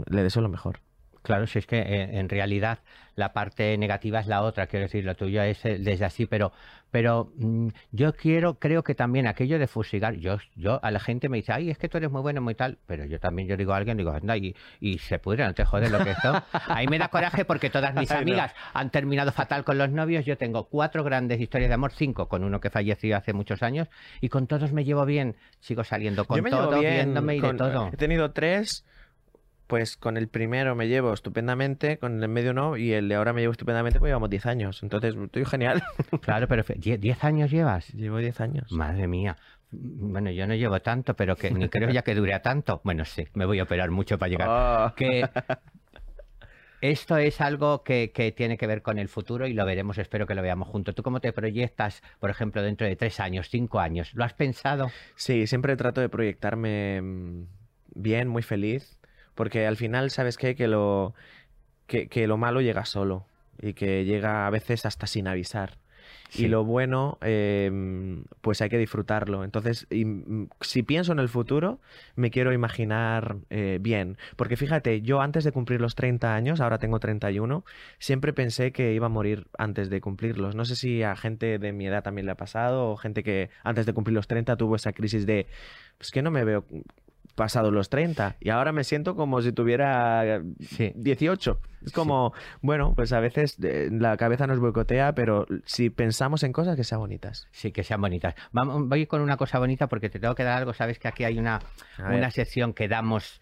[0.10, 0.80] le deseo lo mejor.
[1.26, 2.80] Claro, si es que eh, en realidad
[3.16, 6.52] la parte negativa es la otra, quiero decir, lo tuyo es eh, desde así, pero,
[6.92, 11.30] pero mm, yo quiero, creo que también aquello de fusilar, yo, yo a la gente
[11.30, 13.56] me dice, ay, es que tú eres muy bueno, muy tal, pero yo también, yo
[13.58, 16.18] digo a alguien, digo, anda, y, y se pudre, no te jodes lo que es
[16.18, 16.44] esto.
[16.68, 20.38] Ahí me da coraje porque todas mis amigas han terminado fatal con los novios, yo
[20.38, 23.88] tengo cuatro grandes historias de amor, cinco, con uno que falleció hace muchos años,
[24.22, 26.36] y con todos me llevo bien, sigo saliendo con
[26.82, 27.90] bien viéndome y con- de todo.
[27.94, 28.86] He tenido tres,
[29.68, 33.34] pues con el primero me llevo estupendamente, con el medio no, y el de ahora
[33.34, 34.84] me llevo estupendamente, pues llevamos 10 años.
[34.84, 35.84] Entonces, estoy genial.
[36.22, 37.90] Claro, pero fe- ¿die- ¿diez años llevas?
[37.94, 38.72] llevo 10 años.
[38.72, 39.38] Madre mía.
[39.72, 42.80] Bueno, yo no llevo tanto, pero que ni creo ya que dure tanto.
[42.84, 44.48] Bueno, sí, me voy a operar mucho para llegar.
[44.50, 44.96] Oh.
[44.96, 45.28] Que
[46.82, 50.28] esto es algo que, que tiene que ver con el futuro y lo veremos, espero
[50.28, 50.94] que lo veamos juntos.
[50.94, 54.14] ¿Tú cómo te proyectas, por ejemplo, dentro de tres años, cinco años?
[54.14, 54.92] ¿Lo has pensado?
[55.16, 57.44] Sí, siempre trato de proyectarme mm,
[57.96, 58.95] bien, muy feliz,
[59.36, 60.56] porque al final, ¿sabes qué?
[60.56, 61.14] Que lo,
[61.88, 63.26] que, que lo malo llega solo
[63.62, 65.78] y que llega a veces hasta sin avisar.
[66.30, 66.46] Sí.
[66.46, 67.72] Y lo bueno, eh,
[68.42, 69.44] pues hay que disfrutarlo.
[69.44, 71.80] Entonces, y, mm, si pienso en el futuro,
[72.16, 74.18] me quiero imaginar eh, bien.
[74.36, 77.64] Porque fíjate, yo antes de cumplir los 30 años, ahora tengo 31,
[78.00, 80.56] siempre pensé que iba a morir antes de cumplirlos.
[80.56, 83.50] No sé si a gente de mi edad también le ha pasado, o gente que
[83.64, 85.48] antes de cumplir los 30 tuvo esa crisis de,
[85.98, 86.66] pues que no me veo
[87.36, 88.36] pasados los 30.
[88.40, 90.92] Y ahora me siento como si tuviera Sí.
[90.96, 91.60] 18.
[91.86, 96.52] Es como, bueno, pues a veces eh, la cabeza nos boicotea, pero si pensamos en
[96.52, 97.48] cosas que sean bonitas.
[97.52, 98.34] Sí, que sean bonitas.
[98.52, 100.74] Vamos, voy con una cosa bonita porque te tengo que dar algo.
[100.74, 101.60] Sabes que aquí hay una,
[102.00, 103.42] una sección que damos,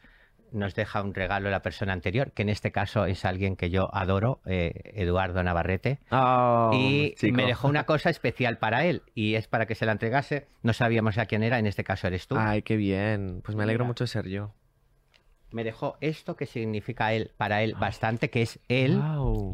[0.54, 3.94] nos deja un regalo la persona anterior, que en este caso es alguien que yo
[3.94, 6.00] adoro, eh, Eduardo Navarrete.
[6.12, 7.36] Oh, y chico.
[7.36, 10.48] me dejó una cosa especial para él y es para que se la entregase.
[10.62, 12.36] No sabíamos a quién era, en este caso eres tú.
[12.38, 13.42] Ay, qué bien.
[13.44, 13.90] Pues me alegro Mira.
[13.90, 14.52] mucho de ser yo.
[15.52, 19.02] Me dejó esto que significa él, para él bastante, que es él,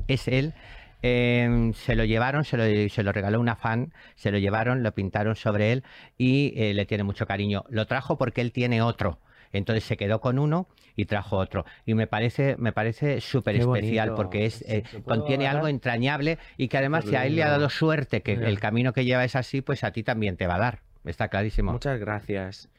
[0.08, 0.54] es él.
[1.02, 4.94] eh, se lo llevaron, se lo, se lo, regaló una fan, se lo llevaron, lo
[4.94, 5.84] pintaron sobre él
[6.18, 7.64] y eh, le tiene mucho cariño.
[7.70, 9.20] Lo trajo porque él tiene otro.
[9.52, 11.66] Entonces se quedó con uno y trajo otro.
[11.86, 16.78] Y me parece, me parece súper especial porque es, eh, contiene algo entrañable y que
[16.78, 19.62] además si a él le ha dado suerte que el camino que lleva es así,
[19.62, 20.80] pues a ti también te va a dar.
[21.06, 21.72] Está clarísimo.
[21.72, 22.70] Muchas gracias.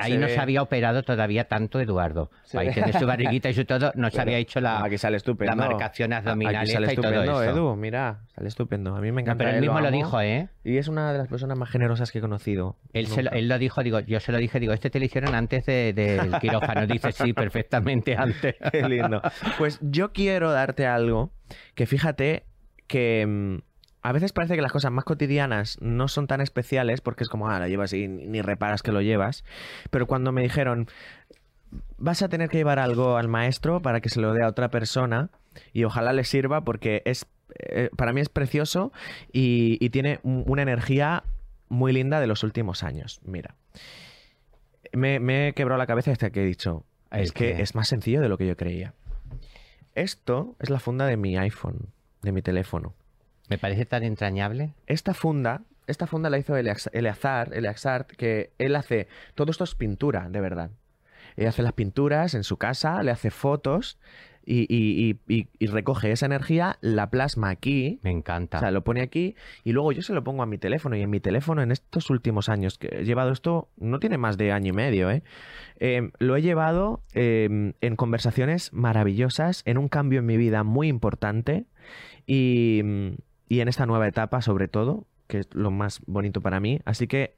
[0.00, 2.30] Ahí no se había operado todavía tanto Eduardo.
[2.54, 3.92] Ahí tiene su barriguita y su todo.
[3.94, 5.54] No se había hecho la, aquí sale estupendo.
[5.54, 7.52] la marcación abdominal aquí sale y estupendo, todo eso.
[7.52, 8.94] Edu, mira, sale estupendo.
[8.94, 9.44] A mí me encanta.
[9.44, 10.48] pero él mismo lo, dijo, ¿eh?
[10.64, 12.76] Y es una de las personas más generosas que he conocido.
[12.92, 15.04] Él, se lo, él lo dijo, digo, yo se lo dije, digo, este te lo
[15.04, 16.86] hicieron antes del de, quirófano.
[16.86, 18.56] Dice, sí, perfectamente antes.
[18.72, 19.22] Qué lindo.
[19.58, 21.32] Pues yo quiero darte algo
[21.74, 22.46] que fíjate
[22.86, 23.71] que mm,
[24.02, 27.48] a veces parece que las cosas más cotidianas no son tan especiales porque es como,
[27.48, 29.44] ah, lo llevas y ni reparas que lo llevas.
[29.90, 30.88] Pero cuando me dijeron,
[31.98, 34.70] vas a tener que llevar algo al maestro para que se lo dé a otra
[34.70, 35.30] persona
[35.72, 37.26] y ojalá le sirva porque es,
[37.58, 38.92] eh, para mí es precioso
[39.32, 41.22] y, y tiene una energía
[41.68, 43.20] muy linda de los últimos años.
[43.24, 43.54] Mira,
[44.92, 48.20] me, me he quebrado la cabeza hasta que he dicho, es que es más sencillo
[48.20, 48.94] de lo que yo creía.
[49.94, 51.90] Esto es la funda de mi iPhone,
[52.22, 52.94] de mi teléfono.
[53.52, 54.72] Me parece tan entrañable.
[54.86, 60.30] Esta funda, esta funda la hizo Eleazar, Eleazar, que él hace, todo esto es pintura,
[60.30, 60.70] de verdad.
[61.36, 63.98] Él hace las pinturas en su casa, le hace fotos
[64.46, 68.00] y, y, y, y, recoge esa energía, la plasma aquí.
[68.02, 68.56] Me encanta.
[68.56, 70.96] O sea, lo pone aquí y luego yo se lo pongo a mi teléfono.
[70.96, 74.38] Y en mi teléfono, en estos últimos años que he llevado esto, no tiene más
[74.38, 75.22] de año y medio, ¿eh?
[75.78, 80.88] eh lo he llevado eh, en conversaciones maravillosas, en un cambio en mi vida muy
[80.88, 81.66] importante
[82.26, 82.82] y
[83.52, 86.80] y en esta nueva etapa sobre todo, que es lo más bonito para mí.
[86.86, 87.36] Así que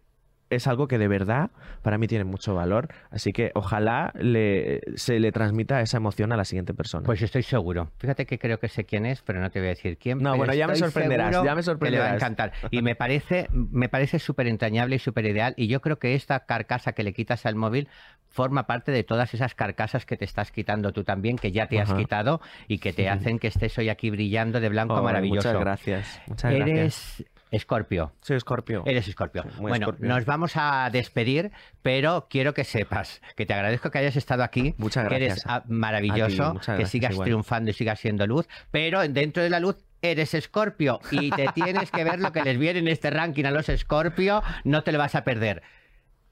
[0.55, 1.51] es algo que de verdad
[1.83, 2.89] para mí tiene mucho valor.
[3.11, 7.05] Así que ojalá le, se le transmita esa emoción a la siguiente persona.
[7.05, 7.91] Pues estoy seguro.
[7.99, 10.19] Fíjate que creo que sé quién es, pero no te voy a decir quién.
[10.19, 11.45] No, bueno, ya me sorprenderás.
[11.45, 11.81] Ya me sorprenderás.
[11.81, 12.53] Que le va a encantar.
[12.71, 15.55] Y me parece, me parece súper entrañable y súper ideal.
[15.57, 17.89] Y yo creo que esta carcasa que le quitas al móvil
[18.29, 21.81] forma parte de todas esas carcasas que te estás quitando tú también, que ya te
[21.81, 25.49] has quitado y que te hacen que estés hoy aquí brillando de blanco Oh, maravilloso.
[25.49, 26.21] Muchas gracias.
[26.27, 27.34] Muchas Eres gracias.
[27.55, 28.13] Escorpio.
[28.21, 28.83] Soy Escorpio.
[28.87, 29.45] Eres Escorpio.
[29.59, 31.51] Bueno, nos vamos a despedir,
[31.83, 34.75] pero quiero que sepas que te agradezco que hayas estado aquí.
[34.79, 35.69] Muchas Que eres gracias.
[35.71, 37.27] maravilloso, ti, muchas que gracias, sigas igual.
[37.27, 41.91] triunfando y sigas siendo luz, pero dentro de la luz eres Escorpio y te tienes
[41.91, 44.99] que ver lo que les viene en este ranking a los Escorpio, no te lo
[44.99, 45.63] vas a perder.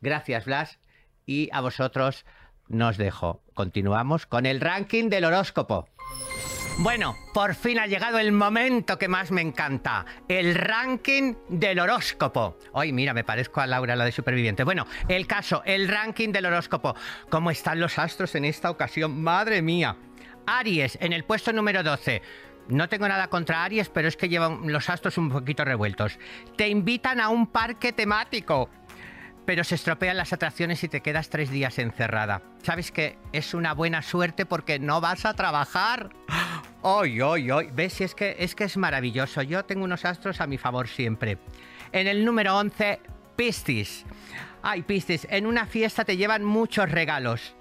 [0.00, 0.78] Gracias, Blas,
[1.26, 2.24] y a vosotros
[2.68, 3.42] nos dejo.
[3.54, 5.88] Continuamos con el ranking del horóscopo.
[6.78, 12.58] Bueno, por fin ha llegado el momento que más me encanta, el ranking del horóscopo.
[12.72, 14.64] Hoy, mira, me parezco a Laura, la de Superviviente.
[14.64, 16.96] Bueno, el caso, el ranking del horóscopo.
[17.28, 19.22] ¿Cómo están los astros en esta ocasión?
[19.22, 19.96] Madre mía.
[20.46, 22.22] Aries, en el puesto número 12.
[22.68, 26.18] No tengo nada contra Aries, pero es que llevan los astros un poquito revueltos.
[26.56, 28.70] Te invitan a un parque temático
[29.44, 32.42] pero se estropean las atracciones y te quedas tres días encerrada.
[32.62, 36.10] Sabes que es una buena suerte porque no vas a trabajar.
[36.84, 37.68] ¡Ay, ay, ay!
[37.72, 37.92] ¿Ves?
[37.92, 39.42] Si es que, es que es maravilloso.
[39.42, 41.38] Yo tengo unos astros a mi favor siempre.
[41.92, 42.98] En el número 11,
[43.36, 44.04] Piscis.
[44.62, 47.54] Ay, Piscis, en una fiesta te llevan muchos regalos.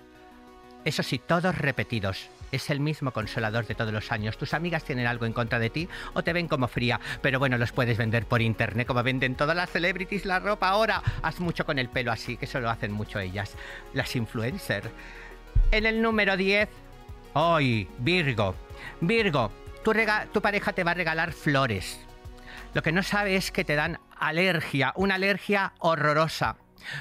[0.85, 2.29] Eso sí, todos repetidos.
[2.51, 4.37] Es el mismo consolador de todos los años.
[4.37, 7.57] Tus amigas tienen algo en contra de ti o te ven como fría, pero bueno,
[7.57, 11.01] los puedes vender por internet como venden todas las celebrities la ropa ahora.
[11.21, 13.55] Haz mucho con el pelo así, que eso lo hacen mucho ellas.
[13.93, 14.89] Las influencers.
[15.69, 16.67] En el número 10,
[17.33, 18.55] hoy, Virgo.
[19.01, 19.51] Virgo,
[19.83, 21.99] tu, pareja te va a regalar flores.
[22.73, 26.57] Lo que no sabe es que te dan alergia, una alergia horrorosa.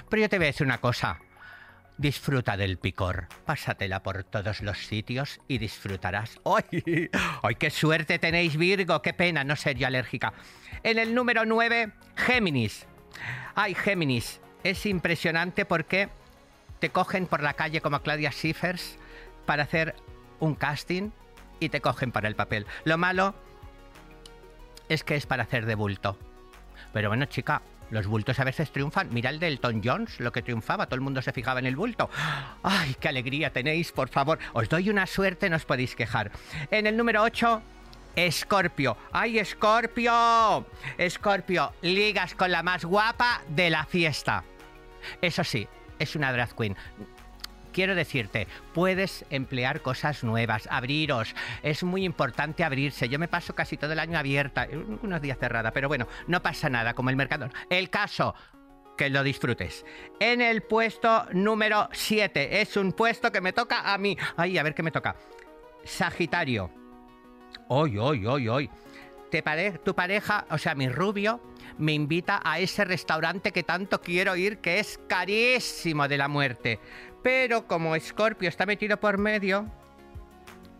[0.08, 1.18] Pero yo te voy a decir una cosa.
[1.98, 3.28] Disfruta del picor.
[3.44, 6.40] Pásatela por todos los sitios y disfrutarás.
[6.44, 7.10] ¡Ay!
[7.42, 9.02] ¡Ay, qué suerte tenéis, Virgo!
[9.02, 10.32] ¡Qué pena no ser yo alérgica!
[10.82, 12.86] En el número 9, Géminis.
[13.54, 14.40] ¡Ay, Géminis!
[14.64, 16.08] Es impresionante porque
[16.80, 18.98] te cogen por la calle como Claudia Schiffers
[19.44, 19.94] para hacer
[20.38, 21.10] un casting
[21.60, 22.66] y te cogen para el papel.
[22.84, 23.34] Lo malo
[24.88, 26.18] es que es para hacer de bulto.
[26.92, 29.08] Pero bueno, chica, los bultos a veces triunfan.
[29.12, 31.76] Mira el de Elton Jones, lo que triunfaba, todo el mundo se fijaba en el
[31.76, 32.10] bulto.
[32.62, 34.38] ¡Ay, qué alegría tenéis, por favor!
[34.52, 36.32] Os doy una suerte, no os podéis quejar.
[36.70, 37.62] En el número 8,
[38.16, 38.96] Escorpio.
[39.12, 40.66] ¡Ay, Escorpio!
[40.98, 44.44] Escorpio, ligas con la más guapa de la fiesta.
[45.20, 45.66] Eso sí,
[45.98, 46.76] es una drag queen.
[47.72, 51.34] Quiero decirte, puedes emplear cosas nuevas, abriros.
[51.62, 53.08] Es muy importante abrirse.
[53.08, 54.68] Yo me paso casi todo el año abierta,
[55.02, 57.50] unos días cerrada, pero bueno, no pasa nada, como el mercador.
[57.68, 58.34] El caso,
[59.00, 59.86] que lo disfrutes.
[60.18, 64.16] En el puesto número 7, es un puesto que me toca a mí.
[64.36, 65.16] Ay, a ver qué me toca.
[65.84, 66.70] Sagitario.
[67.68, 68.70] Hoy, hoy, hoy, hoy.
[69.84, 71.40] tu pareja, o sea, mi rubio,
[71.78, 76.78] me invita a ese restaurante que tanto quiero ir, que es carísimo de la muerte.
[77.22, 79.66] Pero como Scorpio está metido por medio,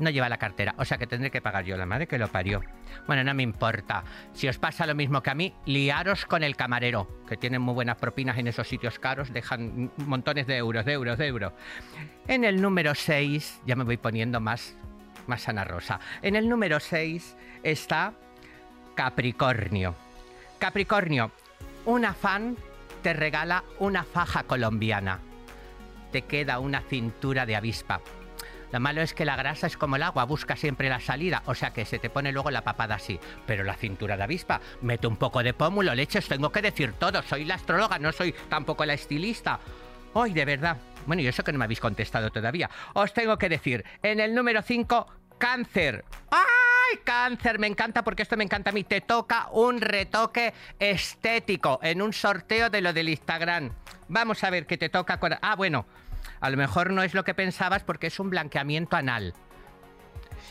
[0.00, 2.28] no lleva la cartera, o sea que tendré que pagar yo, la madre que lo
[2.28, 2.62] parió.
[3.06, 4.02] Bueno, no me importa.
[4.32, 7.74] Si os pasa lo mismo que a mí, liaros con el camarero, que tienen muy
[7.74, 11.52] buenas propinas en esos sitios caros, dejan montones de euros, de euros, de euros.
[12.26, 14.74] En el número 6, ya me voy poniendo más,
[15.26, 16.00] más Ana Rosa.
[16.22, 18.14] En el número 6 está
[18.94, 19.94] Capricornio.
[20.58, 21.30] Capricornio,
[21.84, 22.56] una fan
[23.02, 25.20] te regala una faja colombiana.
[26.10, 28.00] Te queda una cintura de avispa.
[28.72, 31.54] Lo malo es que la grasa es como el agua, busca siempre la salida, o
[31.56, 33.18] sea que se te pone luego la papada así.
[33.46, 37.22] Pero la cintura de avispa, mete un poco de pómulo, leches, tengo que decir todo,
[37.22, 39.58] soy la astróloga, no soy tampoco la estilista.
[40.12, 40.76] Hoy, de verdad.
[41.06, 42.70] Bueno, y eso que no me habéis contestado todavía.
[42.94, 45.06] Os tengo que decir, en el número 5,
[45.38, 46.04] cáncer.
[46.30, 47.58] ¡Ay, cáncer!
[47.58, 48.84] Me encanta porque esto me encanta a mí.
[48.84, 53.72] Te toca un retoque estético en un sorteo de lo del Instagram.
[54.10, 55.20] Vamos a ver qué te toca.
[55.40, 55.86] Ah, bueno,
[56.40, 59.34] a lo mejor no es lo que pensabas porque es un blanqueamiento anal.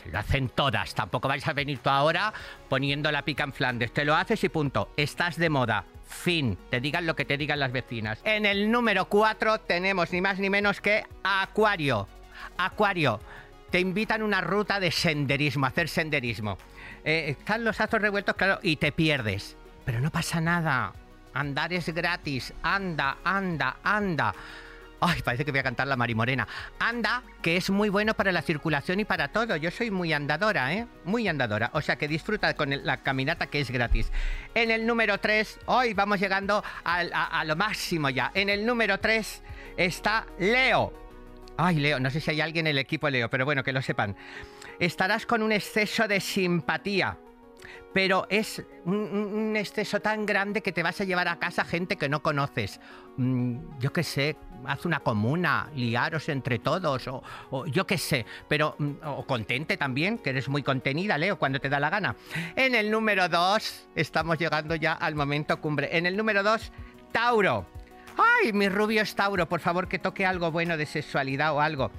[0.02, 0.94] Se lo hacen todas.
[0.94, 2.32] Tampoco vais a venir tú ahora
[2.70, 3.92] poniendo la pica en Flandes.
[3.92, 4.94] Te lo haces y punto.
[4.96, 5.84] Estás de moda.
[6.06, 6.56] Fin.
[6.70, 8.20] Te digan lo que te digan las vecinas.
[8.24, 12.08] En el número 4 tenemos ni más ni menos que Acuario.
[12.56, 13.20] Acuario.
[13.70, 16.56] Te invitan a una ruta de senderismo, a hacer senderismo.
[17.04, 19.54] Eh, están los astros revueltos, claro, y te pierdes.
[19.84, 20.94] Pero no pasa nada.
[21.34, 22.52] Andar es gratis.
[22.62, 24.34] Anda, anda, anda.
[25.02, 26.46] Ay, parece que voy a cantar la Marimorena.
[26.78, 29.56] Anda, que es muy bueno para la circulación y para todo.
[29.56, 30.86] Yo soy muy andadora, ¿eh?
[31.04, 31.70] Muy andadora.
[31.72, 34.12] O sea que disfruta con la caminata que es gratis.
[34.54, 38.30] En el número 3, hoy vamos llegando al- a, a lo máximo ya.
[38.34, 39.42] En el número 3
[39.78, 40.92] está Leo.
[41.56, 43.80] Ay, Leo, no sé si hay alguien en el equipo Leo, pero bueno, que lo
[43.80, 44.14] sepan.
[44.78, 47.16] Estarás con un exceso de simpatía
[47.92, 52.08] pero es un, exceso tan grande que te vas a llevar a casa gente que
[52.08, 52.80] no conoces.
[53.16, 58.76] Mm, yo qué sé, haz una comuna, liaros entre todos, o, yo qué sé, pero
[58.78, 62.16] mm, contente también, que eres muy contenida, Leo, cuando te da la gana.
[62.56, 65.96] En el número 2, estamos llegando ya al momento cumbre.
[65.96, 66.72] En el número 2,
[67.12, 67.66] Tauro.
[68.16, 71.90] Ay, mi rubio es Tauro, por favor que toque algo bueno de sexualidad o algo.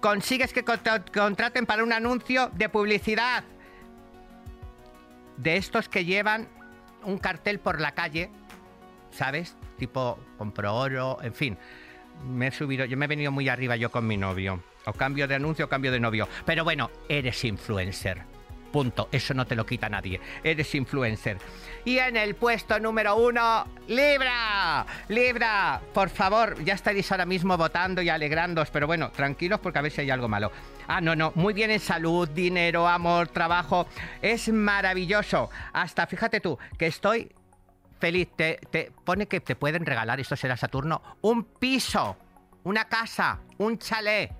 [0.00, 3.44] Consigues que contra- contraten para un anuncio de publicidad
[5.36, 6.48] de estos que llevan
[7.04, 8.30] un cartel por la calle,
[9.10, 9.56] ¿sabes?
[9.78, 11.58] Tipo, compro oro, en fin.
[12.24, 14.62] Me he subido, yo me he venido muy arriba yo con mi novio.
[14.84, 16.28] O cambio de anuncio o cambio de novio.
[16.44, 18.22] Pero bueno, eres influencer.
[18.72, 19.08] Punto.
[19.12, 20.20] Eso no te lo quita nadie.
[20.42, 21.38] Eres influencer.
[21.84, 24.86] Y en el puesto número uno, Libra.
[25.08, 29.82] Libra, por favor, ya estaréis ahora mismo votando y alegrándoos, pero bueno, tranquilos porque a
[29.82, 30.50] ver si hay algo malo.
[30.88, 33.86] Ah, no, no, muy bien en salud, dinero, amor, trabajo.
[34.22, 35.50] Es maravilloso.
[35.72, 37.30] Hasta, fíjate tú, que estoy
[38.00, 38.28] feliz.
[38.36, 42.16] Te, te pone que te pueden regalar, esto será Saturno, un piso,
[42.64, 44.32] una casa, un chalet.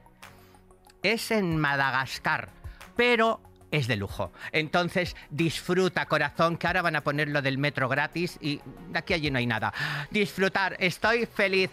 [1.02, 2.50] Es en Madagascar,
[2.96, 3.40] pero
[3.72, 4.30] es de lujo.
[4.52, 9.14] Entonces, disfruta, corazón, que ahora van a poner lo del metro gratis y de aquí
[9.14, 9.72] a allí no hay nada.
[10.10, 11.70] Disfrutar, estoy feliz.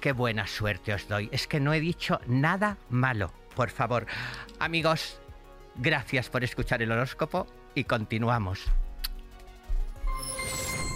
[0.00, 1.28] Qué buena suerte os doy.
[1.30, 4.06] Es que no he dicho nada malo, por favor.
[4.58, 5.20] Amigos,
[5.76, 8.66] gracias por escuchar el horóscopo y continuamos.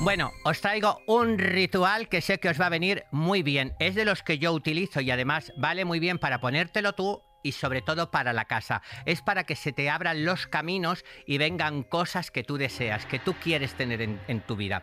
[0.00, 3.74] Bueno, os traigo un ritual que sé que os va a venir muy bien.
[3.78, 7.52] Es de los que yo utilizo y además vale muy bien para ponértelo tú y
[7.52, 8.82] sobre todo para la casa.
[9.04, 13.20] Es para que se te abran los caminos y vengan cosas que tú deseas, que
[13.20, 14.82] tú quieres tener en, tu vida.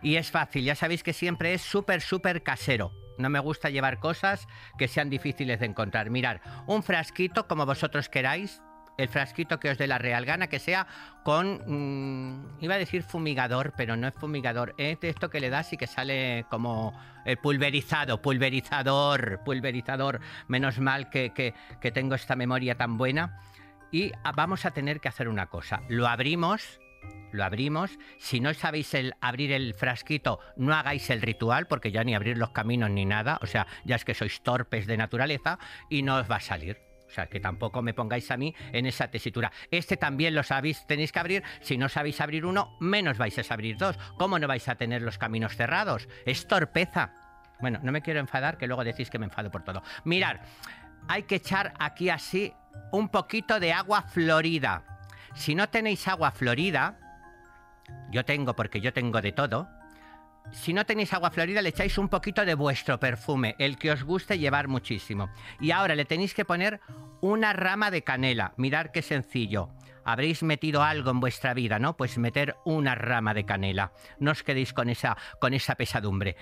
[0.00, 2.92] Y es fácil, ya sabéis que siempre es súper, súper casero.
[3.18, 4.46] No me gusta llevar cosas
[4.78, 6.10] que sean difíciles de encontrar.
[6.10, 8.62] Mirar, un frasquito como vosotros queráis,
[8.96, 10.86] el frasquito que os dé la real gana, que sea
[11.24, 15.50] con, mm, iba a decir fumigador, pero no es fumigador, es de esto que le
[15.50, 16.92] das y que sale como
[17.24, 20.20] eh, pulverizado, pulverizador, pulverizador.
[20.48, 21.54] Menos mal que, que-
[21.92, 23.40] tengo esta memoria tan buena.
[23.90, 26.80] Y vamos a tener que hacer una cosa, lo abrimos.
[27.32, 27.98] Lo abrimos.
[28.18, 32.38] Si no sabéis el abrir el frasquito, no hagáis el ritual, porque ya ni abrir
[32.38, 33.38] los caminos ni nada.
[33.42, 35.58] O sea, ya es que sois torpes de naturaleza
[35.90, 36.78] y no os va a salir.
[37.14, 39.52] Sea, que tampoco me pongáis a mí en esa tesitura.
[39.70, 41.44] Este también lo sabéis, tenéis que abrir.
[41.60, 43.96] Si no sabéis abrir uno, menos vais a abrir dos.
[44.18, 46.08] ¿Cómo no vais a tener los caminos cerrados?
[46.26, 47.12] Es torpeza.
[47.60, 49.82] Bueno, no me quiero enfadar, que luego decís que me enfado por todo.
[50.04, 50.40] Mirad,
[51.06, 52.52] hay que echar aquí así
[52.90, 54.82] un poquito de agua florida.
[55.34, 56.98] Si no tenéis agua florida,
[58.10, 59.68] yo tengo porque yo tengo de todo,
[60.52, 64.04] si no tenéis agua florida, le echáis un poquito de vuestro perfume, el que os
[64.04, 65.30] guste llevar muchísimo.
[65.60, 66.80] Y ahora le tenéis que poner
[67.20, 68.54] una rama de canela.
[68.56, 69.70] Mirad qué sencillo.
[70.04, 71.96] Habréis metido algo en vuestra vida, ¿no?
[71.96, 73.92] Pues meter una rama de canela.
[74.18, 76.36] No os quedéis con esa, con esa pesadumbre.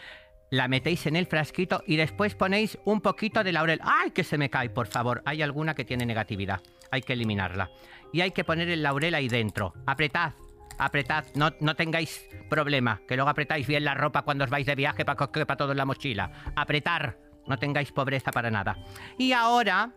[0.50, 3.80] La metéis en el frasquito y después ponéis un poquito de laurel.
[3.82, 5.22] ¡Ay, que se me cae, por favor!
[5.24, 6.60] Hay alguna que tiene negatividad.
[6.90, 7.70] Hay que eliminarla.
[8.12, 9.72] Y hay que poner el laurel ahí dentro.
[9.86, 10.34] Apretad,
[10.78, 14.74] apretad, no, no tengáis problema, que luego apretáis bien la ropa cuando os vais de
[14.74, 16.52] viaje para que quepa todo en la mochila.
[16.56, 18.76] Apretar, no tengáis pobreza para nada.
[19.18, 19.94] Y ahora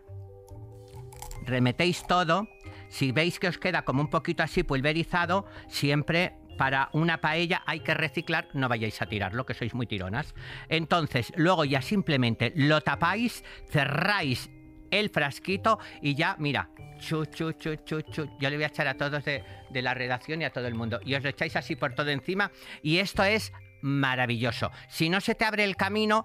[1.44, 2.48] remetéis todo.
[2.88, 7.80] Si veis que os queda como un poquito así pulverizado, siempre para una paella hay
[7.80, 10.34] que reciclar, no vayáis a tirarlo, que sois muy tironas.
[10.68, 14.50] Entonces, luego ya simplemente lo tapáis, cerráis
[14.90, 17.74] el frasquito y ya, mira, chu, chu, chu.
[18.38, 20.74] Yo le voy a echar a todos de, de la redacción y a todo el
[20.74, 21.00] mundo.
[21.04, 22.50] Y os lo echáis así por todo encima.
[22.82, 24.70] Y esto es maravilloso.
[24.88, 26.24] Si no se te abre el camino,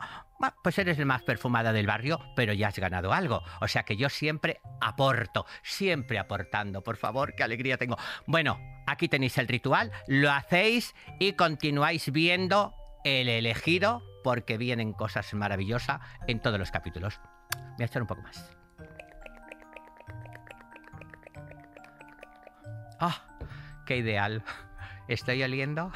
[0.64, 3.44] pues eres el más perfumada del barrio, pero ya has ganado algo.
[3.62, 6.82] O sea que yo siempre aporto, siempre aportando.
[6.84, 7.98] Por favor, qué alegría tengo.
[8.26, 15.34] Bueno, aquí tenéis el ritual, lo hacéis y continuáis viendo el elegido porque vienen cosas
[15.34, 17.20] maravillosas en todos los capítulos.
[17.78, 18.50] Voy a echar un poco más.
[23.00, 23.22] ¡Ah!
[23.86, 24.44] ¡Qué ideal!
[25.08, 25.92] Estoy oliendo